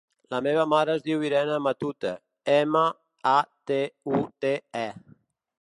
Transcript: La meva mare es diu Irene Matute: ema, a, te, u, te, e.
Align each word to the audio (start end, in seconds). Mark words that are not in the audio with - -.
La 0.33 0.37
meva 0.45 0.61
mare 0.71 0.95
es 0.99 1.03
diu 1.07 1.25
Irene 1.27 1.59
Matute: 1.67 2.15
ema, 2.55 2.83
a, 3.35 3.37
te, 3.73 3.81
u, 4.17 4.27
te, 4.47 4.59
e. 4.85 4.91